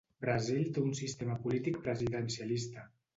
[0.23, 2.87] Brasil té un sistema polític presidencialista.